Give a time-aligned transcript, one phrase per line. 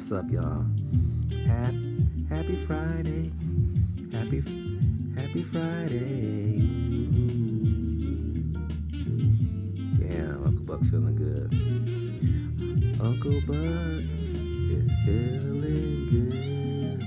[0.00, 0.64] What's up, y'all?
[1.46, 3.30] Happy, happy Friday.
[4.10, 4.40] Happy,
[5.14, 6.56] happy Friday.
[9.98, 11.52] Damn, Uncle Buck's feeling good.
[12.98, 14.02] Uncle Buck
[14.72, 17.00] is feeling good.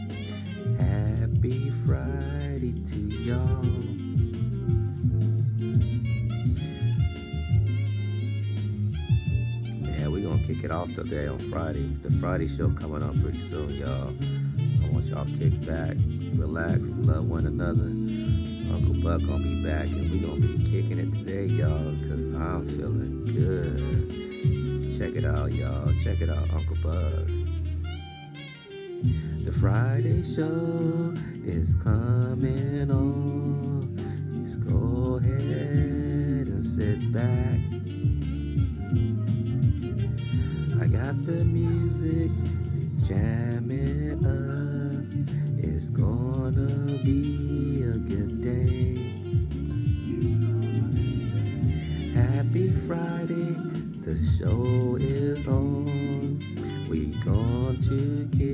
[0.80, 3.93] Happy Friday to y'all.
[10.48, 11.96] Kick it off today on Friday.
[12.04, 14.14] The Friday show coming up pretty soon, y'all.
[14.84, 15.96] I want y'all kick back,
[16.36, 17.84] relax, love one another.
[18.74, 22.68] Uncle Buck gonna be back and we gonna be kicking it today, y'all, cause I'm
[22.68, 25.00] feeling good.
[25.00, 25.93] Check it out, y'all.
[26.04, 27.28] Check it out, Uncle Buck.
[29.46, 31.14] The Friday show
[31.46, 34.45] is coming on.
[34.45, 37.72] Just go ahead and sit back.
[41.33, 42.30] The music
[43.08, 45.02] jamming up.
[45.58, 49.02] It's gonna be a good day.
[52.14, 53.56] Happy Friday,
[54.06, 56.38] the show is on.
[56.88, 57.00] We
[57.88, 58.53] to kick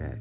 [0.00, 0.18] back.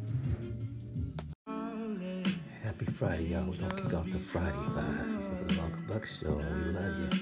[2.64, 3.46] Happy Friday, y'all.
[3.46, 5.48] Gonna kick off the Friday vibes.
[5.48, 6.36] This is Uncle Buck Show.
[6.36, 7.14] We love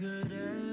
[0.00, 0.69] you.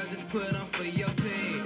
[0.00, 1.62] girl, just put on for your pain.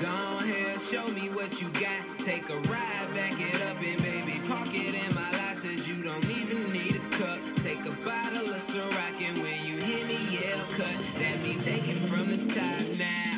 [0.00, 0.08] Go
[0.38, 2.02] ahead, show me what you got.
[2.18, 5.86] Take a ride, back it up, and baby, park it in my license.
[5.86, 7.38] You don't even need a cup.
[7.62, 11.88] Take a bottle of Ciroc, and when you hear me yell cut, that means take
[11.88, 13.32] it from the top now.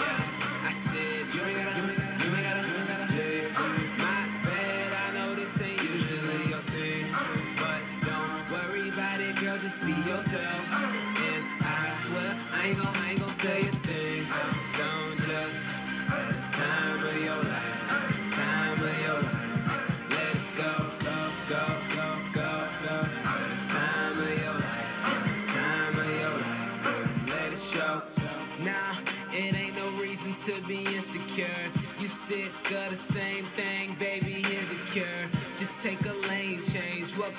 [0.00, 4.26] Yeah, I said, you ain't gotta, you ain't gotta, you ain't gotta, you ain't my
[4.44, 7.06] bad, I know this ain't usually your scene,
[7.56, 10.62] but don't worry it, girl, just be yourself.
[10.72, 13.09] And I swear, I ain't gonna.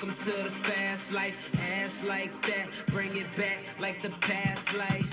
[0.02, 1.36] Welcome to the fast life,
[1.76, 2.66] ass like that.
[2.88, 5.06] Bring it back like the past life.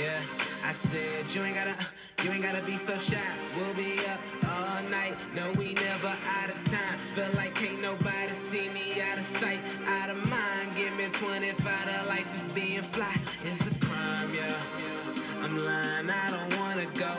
[0.00, 0.18] Yeah,
[0.64, 1.76] I said you ain't gotta,
[2.24, 3.20] you ain't gotta be so shy.
[3.54, 5.14] We'll be up all night.
[5.34, 6.08] No, we never
[6.38, 6.98] out of time.
[7.14, 10.74] Feel like can't nobody see me out of sight, out of mind.
[10.74, 13.14] Give me 25 to life of being fly.
[13.44, 14.56] It's a crime, yeah.
[15.42, 17.09] I'm lying, I don't wanna go.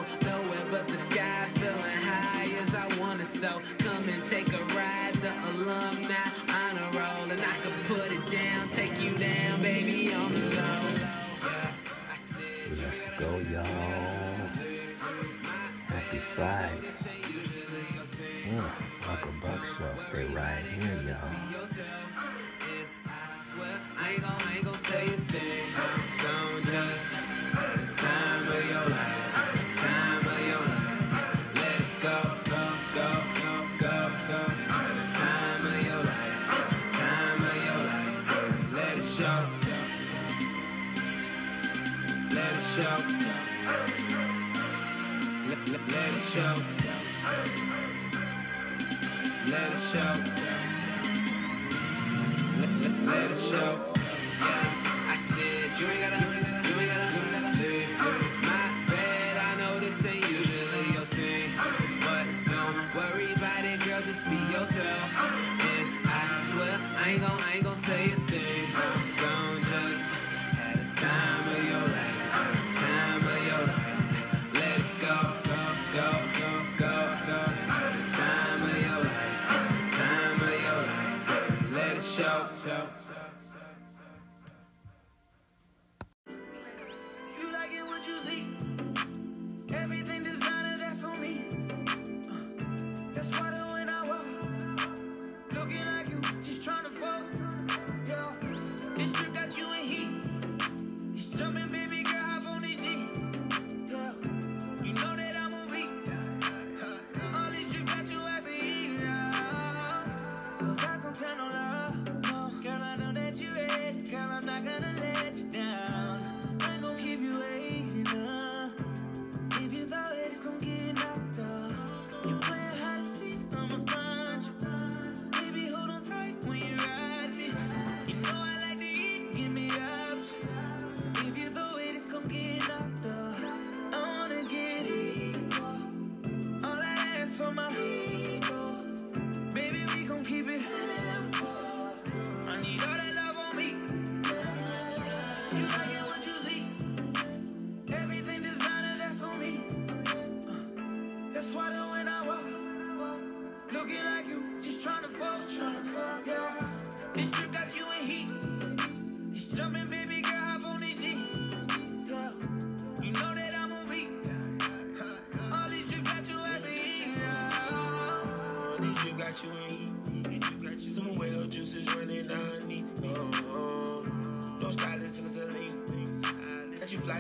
[68.27, 68.51] quiet.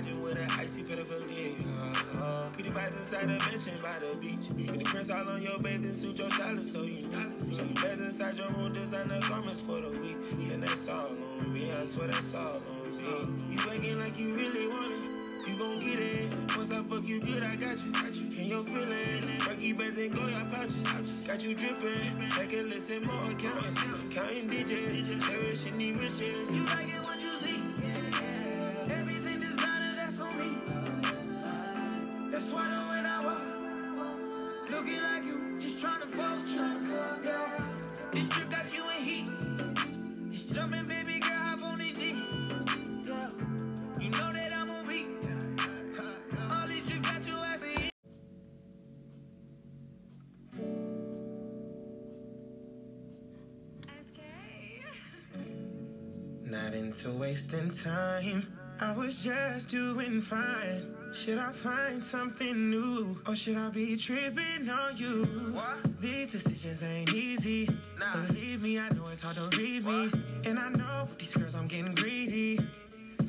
[0.01, 1.57] Flashing with an icy pitiful dick.
[2.17, 4.49] Uh, pretty vibes inside the mansion by the beach.
[4.49, 7.03] With the prints all on your bathing suit, your stylist so you.
[7.51, 10.17] So you best inside your room, designer garments for the week.
[10.51, 13.55] And that's all on me, I swear that's all on me.
[13.55, 15.21] You waking like you really want it.
[15.47, 16.33] You gon' get it.
[16.55, 17.91] Once I fuck you good, I got you.
[17.91, 19.45] Got you in your feelings.
[19.45, 20.85] Rocky bands and go your pouches.
[21.27, 22.31] Got you dripping.
[22.37, 23.79] Take a listen, more accounts.
[24.11, 25.25] Counting digits.
[25.25, 26.51] Cherishing the riches.
[26.51, 27.20] You like it what
[56.71, 58.47] Not into wasting time.
[58.79, 60.95] I was just doing fine.
[61.13, 63.19] Should I find something new?
[63.27, 65.25] Or should I be tripping on you?
[65.99, 67.67] These decisions ain't easy.
[68.13, 70.11] Believe me, I know it's hard to read me.
[70.45, 72.57] And I know for these girls I'm getting greedy.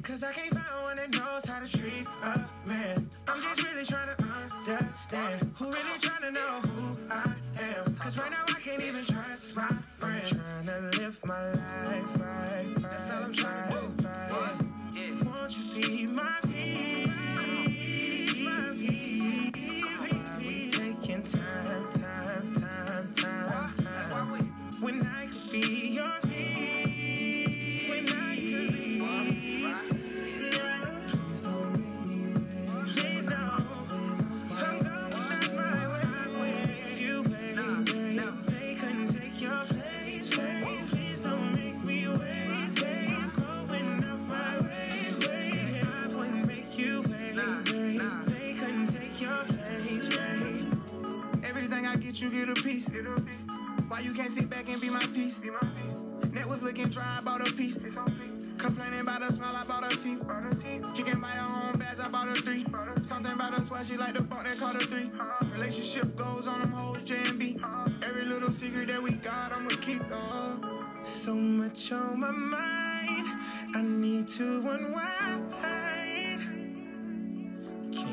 [0.03, 3.09] Cause I can't find one that knows how to treat a man.
[3.27, 7.97] I'm just really trying to understand who really trying to know who I am.
[7.97, 10.31] Cause right now can't even trust my friends.
[10.31, 12.75] Trying to live my life right, right.
[12.77, 14.09] That's all I'm trying to do.
[14.09, 15.25] Right.
[15.25, 16.32] Won't you be my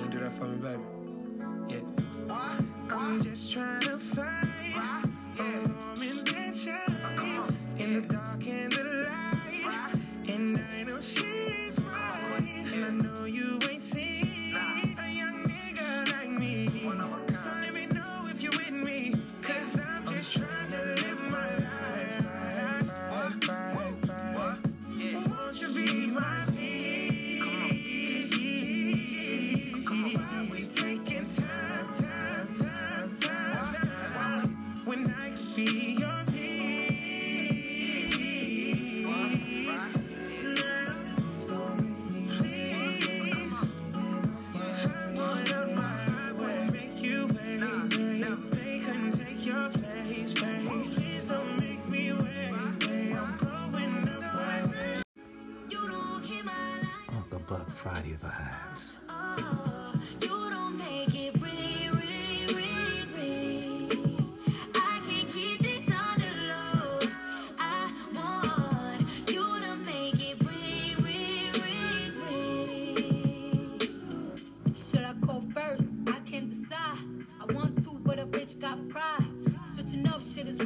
[0.09, 0.98] do that for me, baby?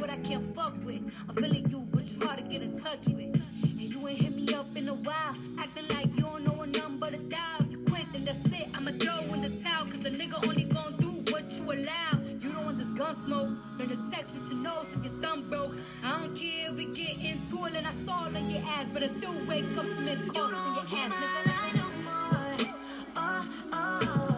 [0.00, 1.02] What I can't fuck with.
[1.28, 3.18] I'm feeling you, but you hard to get in touch with.
[3.62, 5.36] And you ain't hit me up in a while.
[5.58, 7.64] Acting like you don't know a number a dial.
[7.70, 8.68] You quit, then that's it.
[8.74, 9.86] I'ma throw in the towel.
[9.86, 12.18] Cause a nigga only gon' do what you allow.
[12.40, 13.50] You don't want this gun smoke.
[13.78, 15.76] Been a text with your nose if your thumb broke.
[16.02, 18.88] I don't care if we get into it and I stall on your ass.
[18.92, 22.74] But I still wake up to miss You calls from your ass, nigga.
[23.16, 24.33] Oh, oh,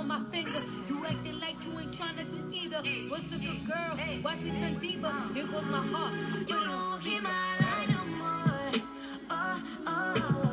[0.00, 0.62] on my finger.
[0.88, 2.82] You acting like you ain't trying to do either.
[3.08, 3.98] What's a good girl?
[4.24, 5.12] Watch me turn deeper.
[5.34, 6.14] Here goes my heart.
[6.48, 8.82] You don't hear my line no more.
[9.30, 10.49] Oh, oh.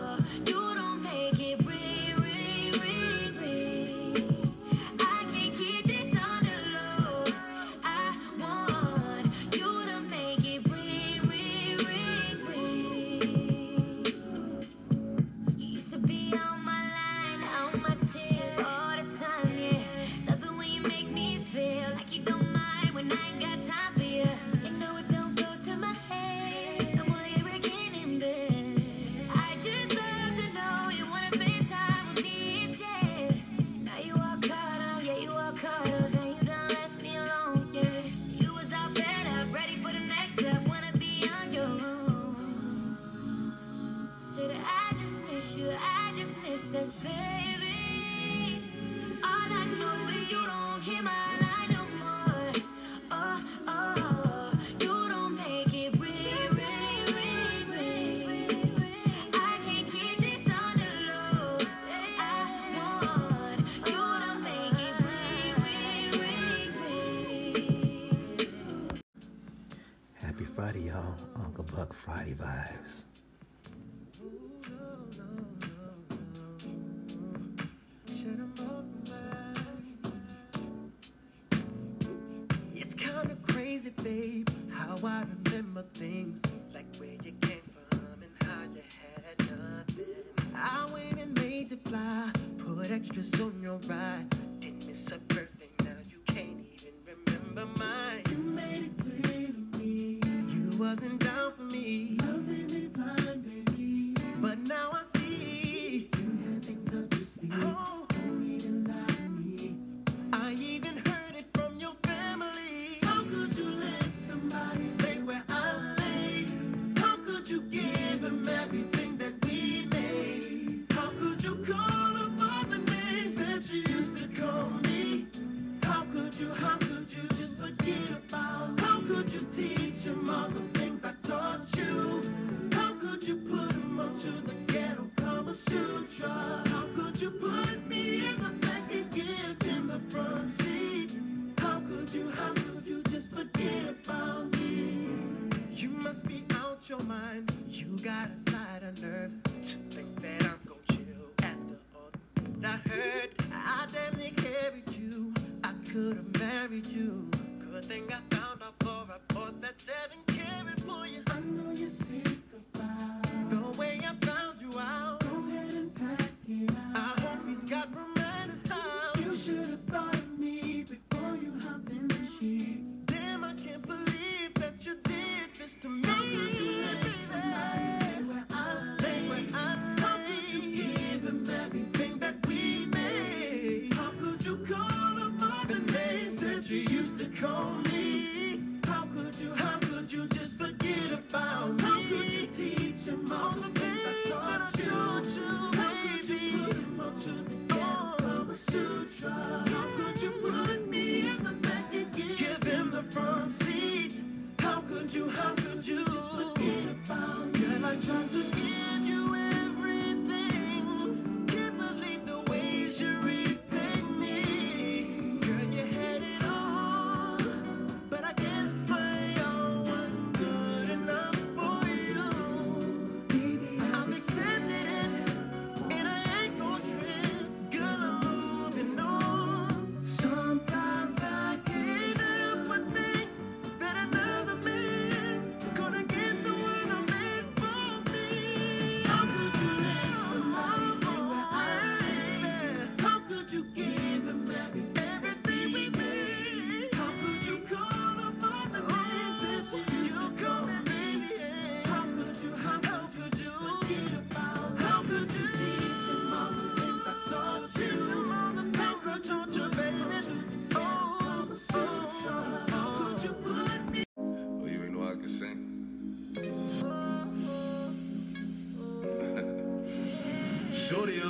[70.86, 73.27] y'all Uncle Buck Friday vibes.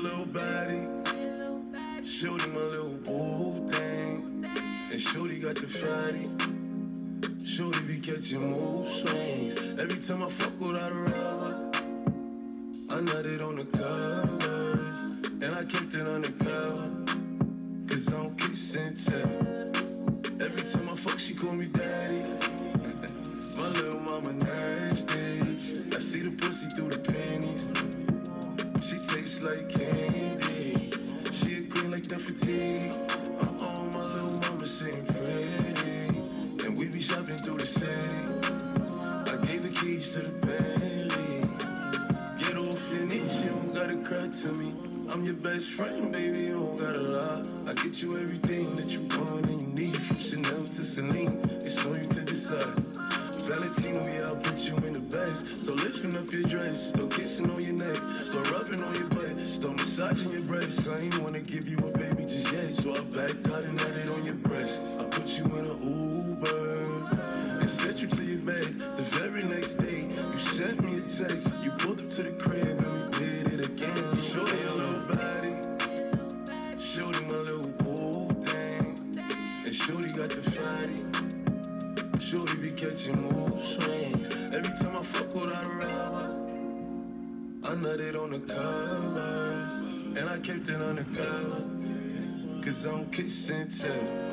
[0.07, 0.87] little body.
[2.05, 4.45] Shorty my little boo thing.
[4.91, 6.29] And Shorty got the fatty.
[7.45, 9.55] Shorty be catching mood swings.
[9.77, 11.71] Every time I fuck without a rubber,
[12.89, 14.97] I nut it on the covers.
[15.43, 16.89] And I kept it on undercover.
[17.87, 20.45] Cause I'm kissing tell.
[20.45, 22.23] Every time I fuck, she call me daddy.
[23.57, 25.95] my little mama nasty.
[25.95, 27.96] I see the pussy through the panties.
[29.41, 30.91] Like candy.
[31.31, 32.91] She a queen like Nefertiti.
[33.39, 36.65] Uh-oh, my little mama sitting pretty.
[36.65, 37.91] And we be shopping through the city.
[39.31, 41.41] I gave the keys to the Bentley.
[42.39, 44.73] Get off your knees, you don't gotta cry to me.
[45.09, 47.43] I'm your best friend, baby, you don't gotta lie.
[47.67, 50.01] I get you everything that you want and you need.
[50.03, 52.96] From Chanel to Celine, it's on you to decide.
[53.47, 55.65] Valentino, yeah, I'll put you in the best.
[55.65, 59.39] So lifting up your dress, start kissing on your neck, start rubbing on your butt,
[59.45, 60.85] start massaging your breasts.
[60.89, 63.95] I ain't wanna give you a baby just yet, so I backed out and had
[63.95, 64.89] it on your breast.
[64.99, 68.79] I put you in an Uber and sent you to your bed.
[68.97, 71.47] The very next day, you sent me a text.
[71.63, 72.46] You pulled up to the crib
[90.87, 91.63] It undercover.
[92.63, 94.26] Cause I'm kissing too.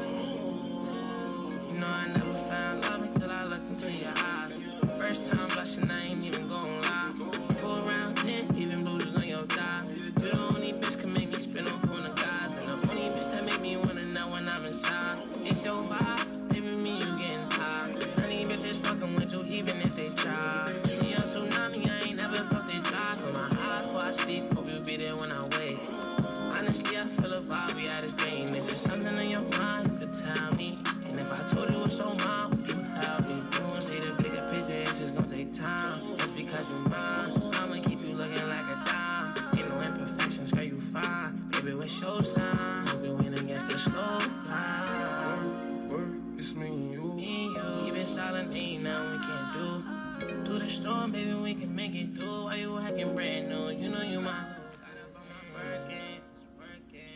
[42.24, 42.87] Sign?
[42.87, 45.88] Hope you win against the slow line.
[45.90, 47.02] Word, word, it's me and you.
[47.14, 50.44] Me and you, keep it silent, ain't nothing we can't do.
[50.44, 52.44] Through the storm, baby, we can make it through.
[52.44, 53.70] Why you acting brand new?
[53.70, 54.44] You know you my.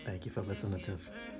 [0.04, 0.96] Thank you for listening to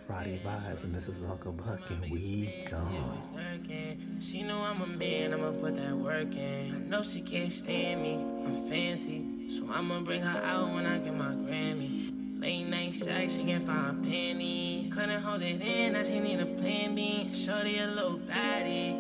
[0.07, 3.23] Friday Vibes, and this is Uncle Buck, and we gone.
[3.35, 4.19] Lurking.
[4.21, 6.75] She know I'm a man, I'ma put that work in.
[6.75, 9.49] I know she can't stand me, I'm fancy.
[9.49, 11.98] So I'ma bring her out when I get my Grammy.
[12.41, 14.93] Late night sex, she can find panties.
[14.93, 17.31] Couldn't hold it in, now she need a plan B.
[17.33, 18.97] Shorty a little baddie.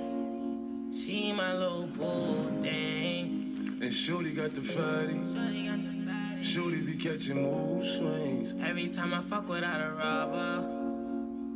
[0.92, 3.78] She my little boo thing.
[3.80, 5.14] And Shorty got the fatty.
[5.14, 6.42] Shorty got the fatty.
[6.42, 8.54] Shorty be catching mood swings.
[8.60, 10.66] Every time I fuck without a rubber,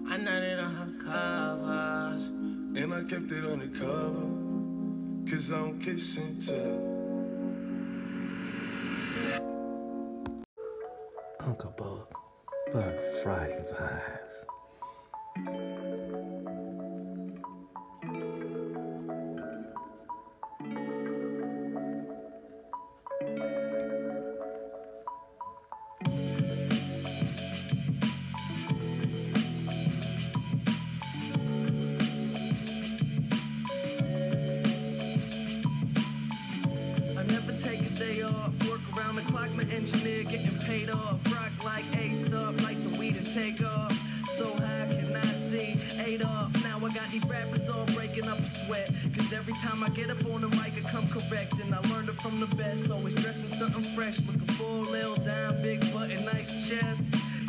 [0.09, 2.29] I nutted on her covers.
[2.29, 4.29] And I kept it undercover.
[5.29, 6.92] cause I don't kiss and too.
[11.45, 12.15] Uncle Buck,
[12.73, 14.43] Buck Friday Vibes.
[49.95, 51.53] Get up on the mic, and come correct.
[51.55, 52.91] And I learned it from the best.
[52.91, 54.19] Always dressing something fresh.
[54.21, 57.01] Looking a little down, big butt and nice chest.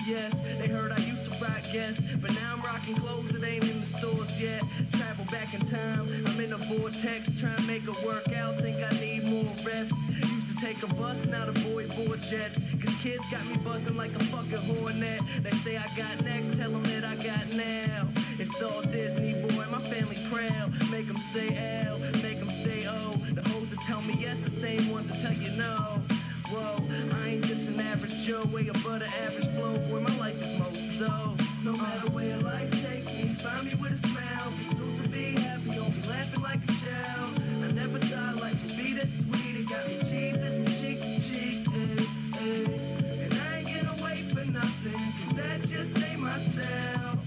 [0.06, 3.64] Yes, they heard I used to rock guests, but now I'm rocking clothes that ain't
[3.64, 4.64] in the stores yet.
[4.94, 8.58] Travel back in time, I'm in a vortex, trying to make it work out.
[8.58, 9.94] Think I need more reps.
[10.10, 12.58] Used to take a bus, now the boy board jets.
[12.84, 14.63] Cause kids got me buzzing like a fucking
[33.64, 34.54] me, with a smile.
[34.78, 37.40] Soon to be happy, don't be laughing like a child.
[37.64, 39.56] I never thought life would be this sweet.
[39.58, 41.68] It got me cheesing from cheek to cheek.
[42.38, 47.20] And I ain't for nothing, cause that just ain't my style.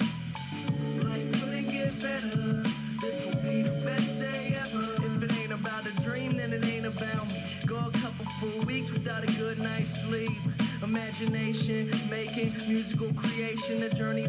[1.02, 2.62] Life couldn't get better.
[3.00, 4.94] This be the best day ever.
[4.94, 7.42] If it ain't about a dream, then it ain't about me.
[7.66, 10.32] Go a couple full weeks without a good night's sleep.
[10.82, 14.25] Imagination, making musical creation, a journey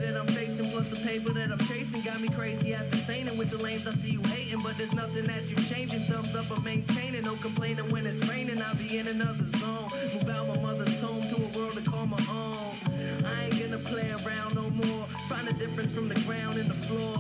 [1.18, 2.02] paper that I'm chasing.
[2.02, 5.26] Got me crazy after saying with the lames I see you hating, but there's nothing
[5.28, 6.06] that you changing.
[6.06, 8.62] Thumbs up, I'm maintaining, no complaining when it's raining.
[8.62, 9.92] I'll be in another zone.
[10.14, 13.26] Move out my mother's home to a world to call my own.
[13.26, 15.08] I ain't gonna play around no more.
[15.28, 17.17] Find a difference from the ground and the floor.